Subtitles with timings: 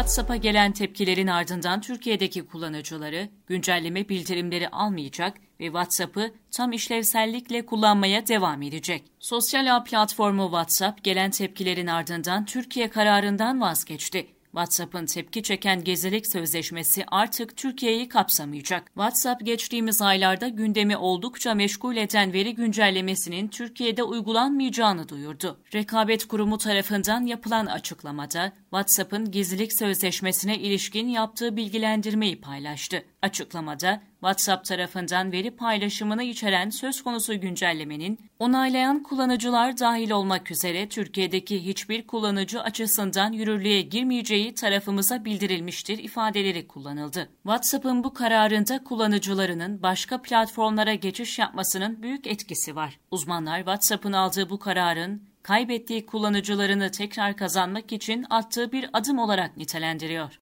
[0.00, 8.62] WhatsApp'a gelen tepkilerin ardından Türkiye'deki kullanıcıları güncelleme bildirimleri almayacak ve WhatsApp'ı tam işlevsellikle kullanmaya devam
[8.62, 9.04] edecek.
[9.18, 14.26] Sosyal ağ platformu WhatsApp gelen tepkilerin ardından Türkiye kararından vazgeçti.
[14.50, 18.86] WhatsApp'ın tepki çeken gezilik sözleşmesi artık Türkiye'yi kapsamayacak.
[18.86, 25.60] WhatsApp geçtiğimiz aylarda gündemi oldukça meşgul eden veri güncellemesinin Türkiye'de uygulanmayacağını duyurdu.
[25.74, 33.04] Rekabet Kurumu tarafından yapılan açıklamada WhatsApp'ın gizlilik sözleşmesine ilişkin yaptığı bilgilendirmeyi paylaştı.
[33.22, 41.64] Açıklamada WhatsApp tarafından veri paylaşımını içeren söz konusu güncellemenin onaylayan kullanıcılar dahil olmak üzere Türkiye'deki
[41.64, 47.28] hiçbir kullanıcı açısından yürürlüğe girmeyeceği tarafımıza bildirilmiştir ifadeleri kullanıldı.
[47.42, 52.98] WhatsApp'ın bu kararında kullanıcılarının başka platformlara geçiş yapmasının büyük etkisi var.
[53.10, 60.38] Uzmanlar WhatsApp'ın aldığı bu kararın kaybettiği kullanıcılarını tekrar kazanmak için attığı bir adım olarak nitelendiriyor.